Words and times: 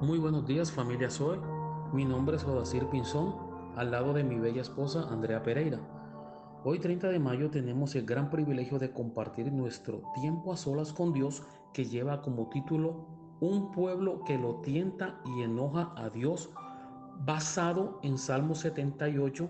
buenos 0.00 0.46
días 0.46 0.70
familia 0.70 1.10
Zoe. 1.10 1.40
Mi 1.92 2.04
nombre 2.04 2.36
es 2.36 2.44
Odacir 2.44 2.86
Pinzón, 2.88 3.34
al 3.76 3.90
lado 3.90 4.12
de 4.12 4.24
mi 4.24 4.38
bella 4.38 4.60
esposa 4.60 5.08
Andrea 5.10 5.42
Pereira. 5.42 5.80
Hoy 6.64 6.78
30 6.78 7.08
de 7.08 7.18
mayo 7.18 7.50
tenemos 7.50 7.94
el 7.94 8.04
gran 8.04 8.28
privilegio 8.28 8.78
de 8.78 8.92
compartir 8.92 9.50
nuestro 9.50 10.02
tiempo 10.14 10.52
a 10.52 10.56
solas 10.58 10.92
con 10.92 11.14
Dios 11.14 11.42
que 11.72 11.86
lleva 11.86 12.20
como 12.20 12.50
título 12.50 13.06
Un 13.40 13.72
pueblo 13.72 14.22
que 14.26 14.36
lo 14.36 14.56
tienta 14.56 15.18
y 15.24 15.42
enoja 15.42 15.92
a 15.96 16.10
Dios, 16.10 16.50
basado 17.24 17.98
en 18.02 18.18
Salmo 18.18 18.54
78, 18.54 19.48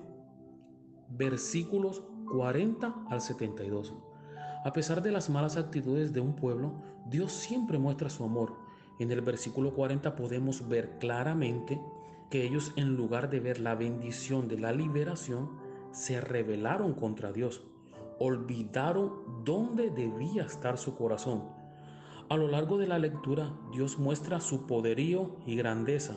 versículos 1.08 2.04
40 2.32 2.94
al 3.10 3.20
72. 3.20 3.94
A 4.64 4.72
pesar 4.72 5.02
de 5.02 5.10
las 5.10 5.28
malas 5.28 5.56
actitudes 5.56 6.12
de 6.12 6.20
un 6.20 6.36
pueblo, 6.36 6.72
Dios 7.10 7.32
siempre 7.32 7.78
muestra 7.78 8.08
su 8.08 8.22
amor 8.24 8.65
en 8.98 9.10
el 9.10 9.20
versículo 9.20 9.74
40 9.74 10.16
podemos 10.16 10.68
ver 10.68 10.98
claramente 10.98 11.80
que 12.30 12.44
ellos 12.44 12.72
en 12.76 12.96
lugar 12.96 13.30
de 13.30 13.40
ver 13.40 13.60
la 13.60 13.74
bendición 13.74 14.48
de 14.48 14.58
la 14.58 14.72
liberación, 14.72 15.50
se 15.92 16.20
rebelaron 16.20 16.94
contra 16.94 17.32
Dios, 17.32 17.62
olvidaron 18.18 19.44
dónde 19.44 19.90
debía 19.90 20.44
estar 20.44 20.78
su 20.78 20.96
corazón. 20.96 21.44
A 22.28 22.36
lo 22.36 22.48
largo 22.48 22.76
de 22.76 22.88
la 22.88 22.98
lectura, 22.98 23.54
Dios 23.72 23.98
muestra 23.98 24.40
su 24.40 24.66
poderío 24.66 25.36
y 25.46 25.54
grandeza, 25.54 26.16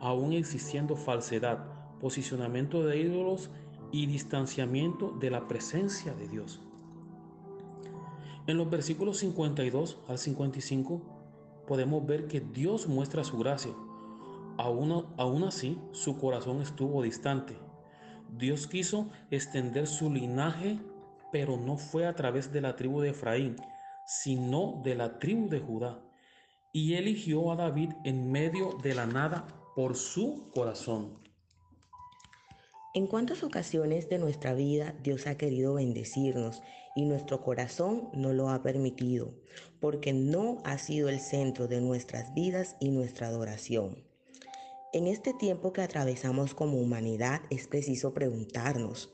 aún 0.00 0.32
existiendo 0.32 0.94
falsedad, 0.94 1.64
posicionamiento 2.00 2.84
de 2.86 3.00
ídolos 3.00 3.50
y 3.90 4.06
distanciamiento 4.06 5.10
de 5.18 5.30
la 5.30 5.48
presencia 5.48 6.14
de 6.14 6.28
Dios. 6.28 6.60
En 8.46 8.56
los 8.56 8.70
versículos 8.70 9.18
52 9.18 9.98
al 10.08 10.18
55 10.18 11.17
podemos 11.68 12.04
ver 12.06 12.26
que 12.26 12.40
Dios 12.40 12.88
muestra 12.88 13.22
su 13.22 13.38
gracia. 13.38 13.72
Aún, 14.56 15.44
así, 15.44 15.78
su 15.92 16.18
corazón 16.18 16.62
estuvo 16.62 17.02
distante. 17.02 17.56
Dios 18.36 18.66
quiso 18.66 19.08
extender 19.30 19.86
su 19.86 20.12
linaje, 20.12 20.80
pero 21.30 21.56
no 21.56 21.76
fue 21.76 22.06
a 22.06 22.14
través 22.16 22.52
de 22.52 22.62
la 22.62 22.74
tribu 22.74 23.00
de 23.00 23.10
Efraín, 23.10 23.56
sino 24.06 24.80
de 24.82 24.96
la 24.96 25.18
tribu 25.18 25.48
de 25.48 25.60
Judá. 25.60 26.02
Y 26.72 26.94
eligió 26.94 27.52
a 27.52 27.56
David 27.56 27.90
en 28.04 28.32
medio 28.32 28.76
de 28.82 28.94
la 28.94 29.06
nada 29.06 29.46
por 29.76 29.94
su 29.94 30.50
corazón. 30.54 31.27
¿En 32.98 33.06
cuántas 33.06 33.44
ocasiones 33.44 34.08
de 34.08 34.18
nuestra 34.18 34.54
vida 34.54 34.92
Dios 35.04 35.28
ha 35.28 35.36
querido 35.36 35.74
bendecirnos 35.74 36.62
y 36.96 37.04
nuestro 37.04 37.44
corazón 37.44 38.08
no 38.12 38.32
lo 38.32 38.50
ha 38.50 38.60
permitido? 38.64 39.34
Porque 39.78 40.12
no 40.12 40.58
ha 40.64 40.78
sido 40.78 41.08
el 41.08 41.20
centro 41.20 41.68
de 41.68 41.80
nuestras 41.80 42.34
vidas 42.34 42.74
y 42.80 42.90
nuestra 42.90 43.28
adoración. 43.28 44.02
En 44.92 45.06
este 45.06 45.32
tiempo 45.32 45.72
que 45.72 45.82
atravesamos 45.82 46.56
como 46.56 46.76
humanidad 46.78 47.42
es 47.50 47.68
preciso 47.68 48.14
preguntarnos, 48.14 49.12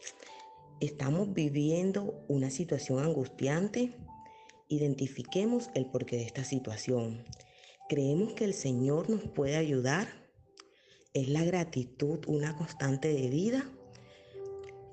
¿estamos 0.80 1.34
viviendo 1.34 2.24
una 2.26 2.48
situación 2.48 3.04
angustiante? 3.04 3.98
Identifiquemos 4.68 5.68
el 5.74 5.90
porqué 5.90 6.16
de 6.16 6.24
esta 6.24 6.44
situación. 6.44 7.26
¿Creemos 7.90 8.32
que 8.32 8.46
el 8.46 8.54
Señor 8.54 9.10
nos 9.10 9.24
puede 9.24 9.56
ayudar? 9.56 10.23
¿Es 11.14 11.28
la 11.28 11.44
gratitud 11.44 12.18
una 12.26 12.56
constante 12.56 13.06
de 13.06 13.30
vida? 13.30 13.70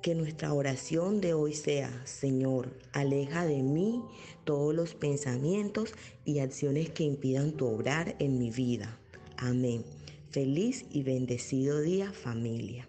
Que 0.04 0.14
nuestra 0.14 0.54
oración 0.54 1.20
de 1.20 1.34
hoy 1.34 1.56
sea, 1.56 2.06
Señor, 2.06 2.78
aleja 2.94 3.48
de 3.48 3.64
mí 3.64 4.04
todos 4.44 4.76
los 4.76 4.94
pensamientos 4.94 5.96
y 6.24 6.38
acciones 6.38 6.92
que 6.92 7.06
impidan 7.06 7.54
tu 7.54 7.66
obrar 7.66 8.18
en 8.20 8.38
mi 8.38 8.52
vida. 8.52 9.00
Amén. 9.36 9.84
Feliz 10.30 10.86
y 10.92 11.02
bendecido 11.02 11.82
día 11.82 12.14
familia. 12.14 12.88